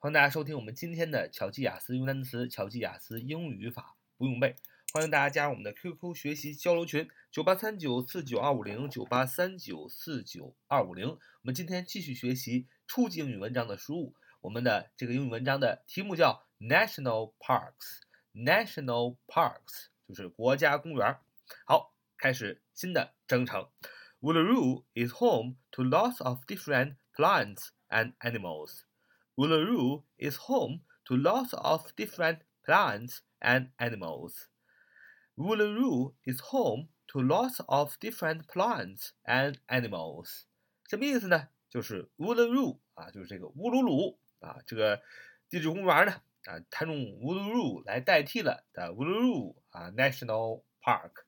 [0.00, 4.54] 欢迎大家收听我们今天的巧记雅思英语单词、巧记雅思英语语法不用背。
[4.92, 11.08] 欢迎大家加入我们的 QQ 学习交流群：九八三九四九二五零九八三九四九二五零。
[11.08, 14.14] 我们今天继续学习初级英语文章的输入。
[14.40, 21.16] 我们的这个英语文章的题目叫 National Parks，National Parks 就是国家公园。
[21.66, 23.68] 好，开始新的征程。
[24.20, 28.82] Uluru is home to lots of different plants and animals.
[29.37, 34.47] Uluru is home to lots of different plants and animals.
[35.37, 40.43] Uluru is home to lots of different plants and animals.
[40.87, 41.49] 什么意思呢？
[41.69, 45.01] 就是 Uluru 啊，就是这个乌鲁鲁啊，这个
[45.49, 51.25] 地质公园呢啊，它用 Uluru 来代替了的 Uluru 啊 National Park。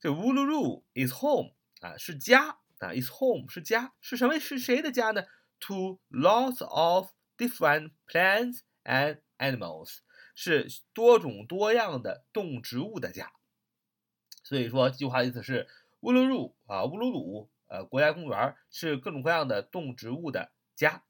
[0.00, 4.40] 这 Uluru is home 啊，是家啊，is home 是家，是什么？
[4.40, 5.24] 是谁的家呢？
[5.60, 9.98] To lots of different plants and animals
[10.34, 13.32] 是多种多样的动植物的家。
[14.42, 15.68] 所以说，这句话的意思是
[16.00, 21.04] 乌鲁鲁啊，乌鲁鲁呃国家公园是各种各样的动植物的家。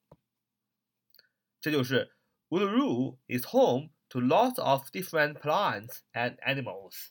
[1.60, 2.14] 这就是
[2.48, 7.10] Uluru is home to lots of different plants and animals.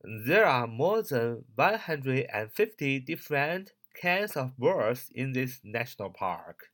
[0.00, 6.72] There are more than 150 different kinds of birds in this national park.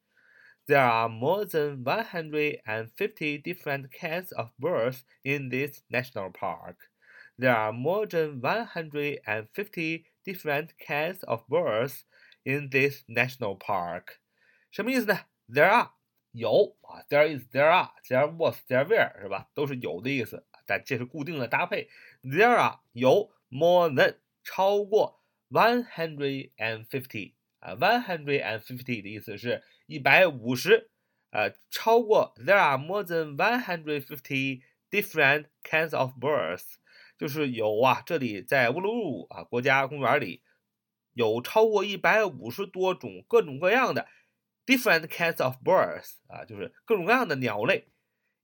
[0.67, 6.91] There are more than 150 different kinds of birds in this national park.
[7.39, 12.05] There are more than 150 different kinds of birds
[12.45, 14.19] in this national park.
[14.71, 15.21] 什么意思呢？
[15.49, 15.91] There are
[16.33, 19.49] 有啊，there is there are there was there were 是吧？
[19.55, 21.89] 都是有的意思，但这是固定的搭配。
[22.23, 27.33] There are 有 more than 超过 one hundred and fifty
[27.64, 30.90] 啊，one hundred and fifty 的意思是一百五十，
[31.32, 34.62] 呃，超过 there are more than one hundred fifty
[34.92, 36.64] different kinds of birds，
[37.18, 40.44] 就是有啊，这里在乌鲁鲁啊国家公园里
[41.14, 44.08] 有超过一百五十多种各种各样的。
[44.66, 47.90] different kinds of birds 啊，就是各种各样的鸟类。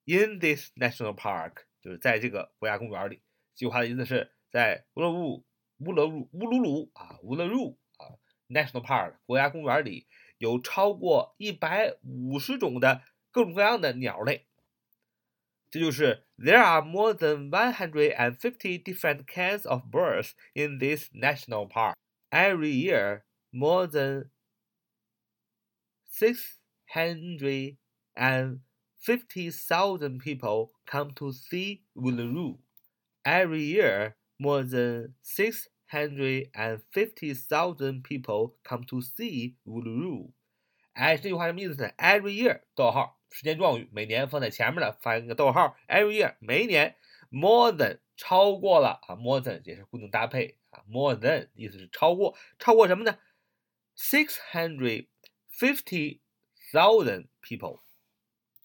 [0.04, 3.22] In this national park，就是在这个国家公园里。
[3.56, 5.46] 这句话的意思是在乌鲁鲁
[5.78, 7.80] 乌鲁鲁乌鲁鲁啊乌鲁鲁
[8.49, 10.07] national park 国家公园里
[10.39, 14.47] 有超过一百五十种的各种各样的鸟类。
[15.71, 21.69] 这就是 There are more than one hundred and fifty different kinds of birds in this national
[21.69, 21.97] park.
[22.31, 24.31] Every year, more than
[26.09, 27.77] six hundred
[28.15, 28.61] and
[29.01, 32.59] fifty thousand people come to see Uluru.
[33.25, 40.33] Every year, more than six hundred and fifty thousand people come to see Uluru.
[40.93, 41.91] 哎，这句话什么意思呢？
[41.99, 45.77] Every year，逗号，时间状语，每年放在前面的，发一个逗号。
[45.89, 46.97] Every year，每一年，
[47.31, 53.19] more than 超过了啊，more than 也是固定搭配啊，more than 意思是超过，超过什么呢？
[53.97, 55.07] Six hundred
[55.53, 56.21] fifty
[56.73, 57.81] thousand people，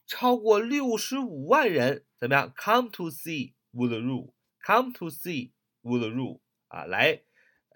[0.06, 2.54] 超过六十五万人怎么样？
[2.56, 5.52] Come to see Uluru，come to see
[5.84, 6.40] Uluru
[6.75, 7.23] 啊，来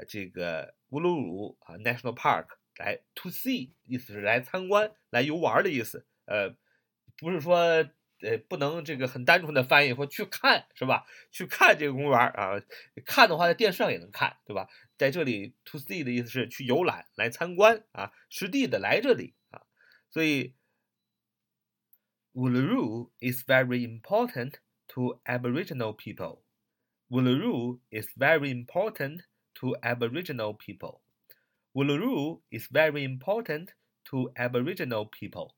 [0.08, 6.04] 这个乌鲁鲁啊 National Park 来 to see，意思是来参观、来游玩的意思。
[6.24, 6.56] 呃，
[7.16, 11.06] 不是说呃不能这个很单纯的翻译，说去看是吧？
[11.30, 12.60] 去看这个公园啊，
[13.06, 14.68] 看的话在电视上也能看，对吧？
[14.96, 19.62] 在这里 to see 的意思是去游览、来参观啊，实地的来这里啊，
[20.10, 20.56] 所以
[22.34, 24.54] Uluru is very important
[24.88, 26.42] to Aboriginal people.
[27.09, 29.21] Uluru is very important
[29.55, 31.01] to Aboriginal people.
[31.75, 33.69] Uluru is very important
[34.05, 35.55] to Aboriginal people.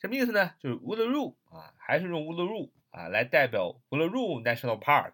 [0.00, 0.54] 什么意思呢？
[0.58, 5.12] 就是 Uluru 啊，还是用 Uluru 啊来代表 Uluru National Park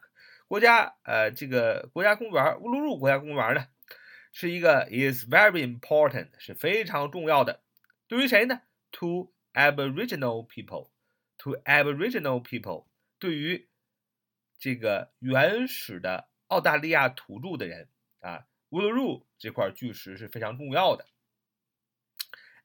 [0.49, 3.67] 国家呃这个国家公园乌鲁鲁国家公园呢，
[4.33, 7.61] 是一个 is very important 是非常重要的。
[8.07, 8.63] 对于谁呢？
[8.93, 10.89] To Aboriginal people.
[11.39, 12.87] To Aboriginal people.
[13.19, 13.69] 对于
[14.64, 17.90] 这个原始的澳大利亚土著的人
[18.22, 21.06] 啊，乌鲁鲁这块巨石是非常重要的。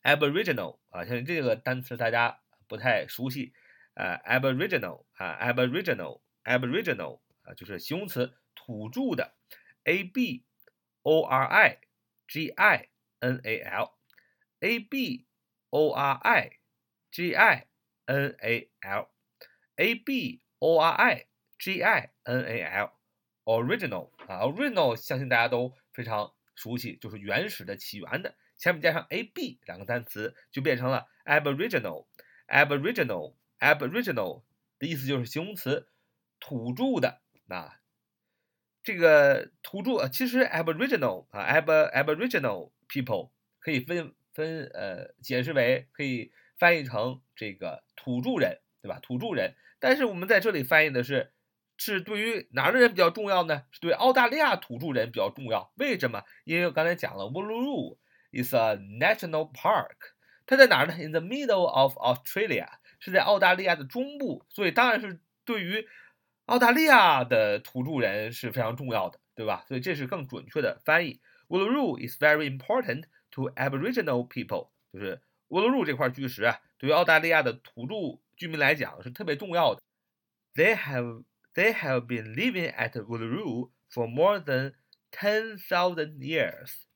[0.04, 3.52] Aboriginal 啊，像这个单词大家不太熟悉，
[3.94, 9.34] 呃，Aboriginal 啊，Aboriginal，Aboriginal 啊，就是形容词，土著的
[9.82, 10.44] ，A B
[11.02, 11.80] O R I
[12.28, 15.26] G I N A L，A B
[15.70, 16.60] O R I
[17.10, 17.66] G I
[18.04, 21.26] N A L，A B O R I
[21.58, 28.37] G I N A L，original 啊，original 相信大家都非常熟悉，就是原始的、起源的。
[28.56, 32.06] 前面加上 a b 两个单词，就变成了 aboriginal。
[32.49, 34.43] aboriginal，aboriginal
[34.78, 35.88] 的意思就是形容词，
[36.40, 37.81] 土著的啊。
[38.82, 48.99] 这个土著其实 aboriginal 啊，ab aboriginal people 可以分分呃解释为可以翻译成这个土著人，对吧？
[49.00, 51.32] 土著人，但是我们在这里翻译的是
[51.78, 53.62] 是对于哪儿的人比较重要呢？
[53.70, 55.72] 是对澳大利亚土著人比较重要。
[55.76, 56.22] 为什么？
[56.44, 57.96] 因为我刚才讲了，Uluru
[58.32, 59.96] is a national park，
[60.44, 65.86] 它在哪儿呢？In the middle of Australia，是在澳大利亚的中部，所以当然是对于。
[66.48, 69.66] 澳大利亚的土著人是非常重要的，对吧？
[69.69, 71.20] 所以这是更准确的翻译。
[71.48, 75.20] Uluru is very important to Aboriginal people，就是
[75.50, 79.82] Uluru 这块巨石啊，对于澳大利亚的土著居民来讲是特别重要的。
[80.54, 81.24] They have
[81.57, 84.74] they have been living at Uluru for more than
[85.12, 86.88] ten thousand years.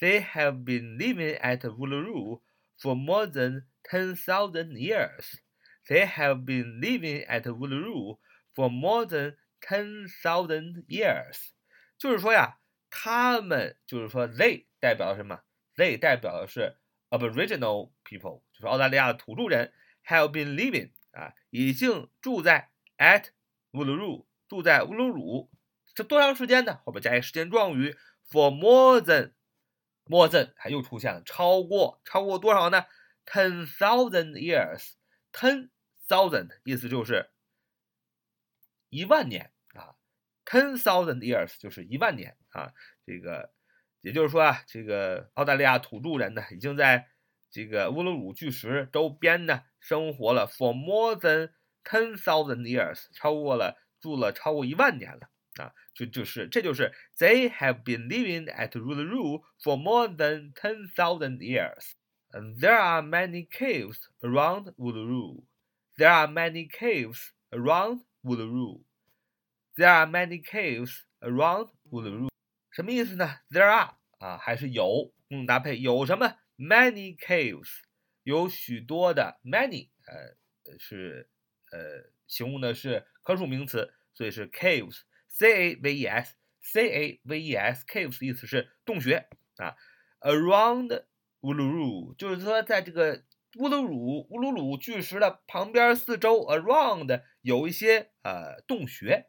[0.00, 2.40] They have been living at Uluru
[2.78, 5.40] for more than ten thousand years.
[5.88, 8.18] They have been living at Uluru
[8.56, 11.50] For more than ten thousand years，
[11.98, 15.42] 就是说呀，他们就是说，they 代表什么？
[15.76, 16.74] they 代表的是
[17.10, 19.70] Aboriginal people，就是澳大利亚的土着人，
[20.06, 23.26] have been living 啊，已经住在 at
[23.71, 25.51] Uluru，住在乌鲁鲁，
[25.93, 26.79] 这多长时间呢？
[26.85, 27.95] 后边加一时间状语
[28.29, 32.85] ，for more than，more than 还又出现了，超过，超过多少呢
[33.25, 35.69] ？ten thousand years，ten
[36.07, 37.29] thousand 意思就是。
[38.89, 39.95] 一万年啊
[40.43, 42.73] ，ten thousand years 就是一万年啊，
[43.05, 43.53] 这个
[44.01, 47.07] 也就是说啊，这个澳大利亚土著人呢，已经在
[47.49, 51.51] 这个乌鲁鲁巨石周边呢生活了 for more than
[51.84, 55.30] ten thousand years，超过了住了超过一万年了
[55.62, 61.92] 啊，就就是这就是 they have been living at Uluru for more than ten thousand years.
[62.30, 65.44] And there are many caves around Uluru.
[65.96, 68.82] There are many caves around Uluru.
[69.76, 72.28] There are many caves around Uluru。
[72.70, 73.38] 什么意思呢？
[73.48, 76.34] There are 啊，还是有，嗯，搭配有什么？
[76.58, 77.68] Many caves，
[78.22, 81.30] 有许多的 many，呃，是
[81.72, 89.76] 呃，形容的是可数名词，所以是 caves，c a v e s，c a v e s，caves 意思是洞穴啊。
[90.20, 91.04] Around
[91.40, 93.24] Uluru，就是说在这个
[93.58, 99.28] 乌鲁鲁乌鲁鲁巨石的旁边四周，around 有一些呃洞穴。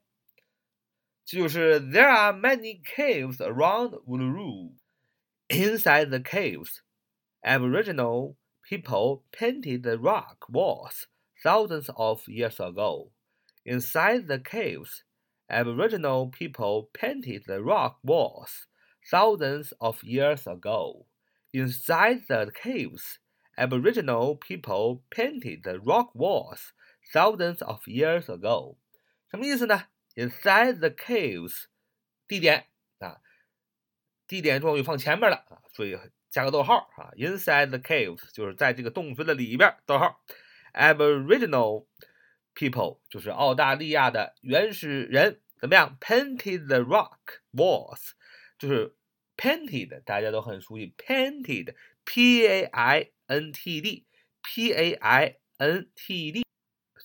[1.25, 4.75] 就是 There are many caves around Uluru.
[5.49, 6.81] Inside the caves,
[7.41, 11.07] Aboriginal people painted the rock walls
[11.43, 13.11] thousands of years ago.
[13.65, 15.03] Inside the caves,
[15.49, 18.67] Aboriginal people painted the rock walls
[19.09, 21.05] thousands of years ago.
[21.53, 23.19] Inside the caves,
[23.57, 26.73] Aboriginal people painted the rock walls
[27.13, 28.77] thousands of years ago.
[29.29, 29.85] 什么意思呢？
[30.15, 31.65] Inside the caves，
[32.27, 32.65] 地点
[32.99, 33.17] 啊，
[34.27, 35.97] 地点状语放前面了啊，所以
[36.29, 37.11] 加个逗号啊。
[37.15, 40.21] Inside the caves 就是在这个洞穴的里边，逗号。
[40.73, 41.87] Aboriginal
[42.53, 45.97] people 就是澳大利亚的原始人，怎么样？
[45.99, 48.11] Painted the rock walls
[48.57, 48.95] 就是
[49.35, 56.45] painted，大家都很熟悉，painted，p a i n t d，p a i n t d，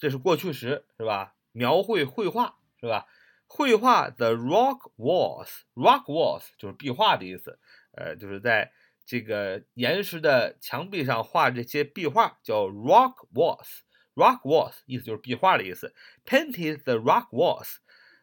[0.00, 1.34] 这是过去时是吧？
[1.52, 2.58] 描绘绘画。
[2.80, 3.06] 是吧？
[3.46, 7.60] 绘画 the rock walls，rock walls 就是壁画的意思，
[7.92, 8.72] 呃，就是在
[9.07, 15.95] 这个岩石的墙壁上画这些壁画，叫 rock walls，rock walls 意思就是壁画的意思。
[16.25, 17.77] Painted the rock walls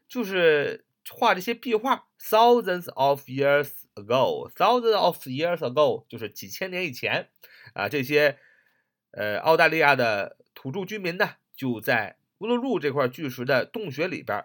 [0.07, 7.31] 就是画这些壁画，thousands of years ago，thousands of years ago 就是几千年以前
[7.73, 8.39] 啊，这些
[9.11, 12.19] 呃澳大利亚的土著居民呢，就在。
[12.39, 14.45] 乌鲁鲁这块巨石的洞穴里边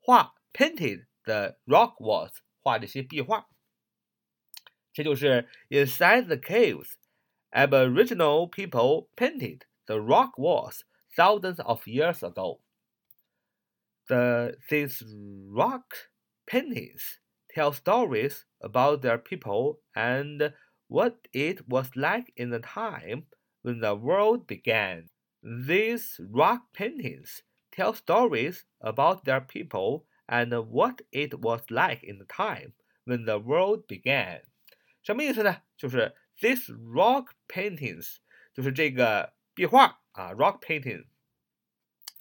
[0.00, 2.30] 画 painted the rock walls，
[2.62, 3.48] 画这些壁画。
[4.93, 6.97] 这就是 inside the caves,
[7.53, 10.83] Aboriginal people painted the rock walls
[11.15, 12.59] thousands of years ago.
[14.07, 15.03] The these
[15.47, 16.09] rock
[16.45, 17.19] paintings
[17.53, 20.53] tell stories about their people and
[20.87, 23.27] what it was like in the time
[23.61, 25.09] when the world began.
[25.43, 32.25] These rock paintings tell stories about their people and what it was like in the
[32.25, 32.73] time
[33.05, 34.41] when the world began。
[35.04, 35.62] 什么意思呢？
[35.76, 38.16] 就是 these rock paintings，
[38.52, 41.04] 就是这个壁画啊，rock paintings，。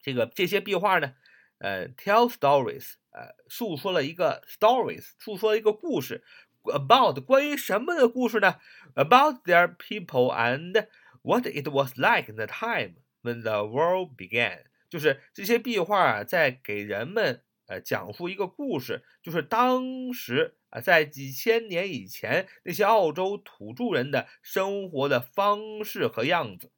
[0.02, 1.16] 这个这些壁画呢，
[1.60, 6.26] 呃，tell stories，呃，述说了一个 stories，述说了一个故事
[6.64, 8.60] ，about 关于什么的故事呢
[8.96, 10.88] ？About their people and
[11.22, 26.72] what it was like in the time when the world began，就是这些壁画啊，在给人们呃讲述一个故事，就是当时啊，在几千年以前那些澳洲土著人的生活的方式和样子。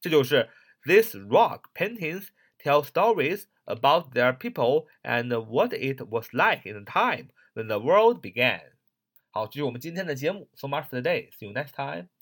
[0.00, 0.50] 这就是
[0.82, 6.92] This rock paintings tell stories about their people and what it was like in the
[6.92, 8.72] time when the world began。
[9.30, 10.50] 好，这是我们今天的节目。
[10.54, 11.30] So much for today.
[11.30, 12.13] See you next time.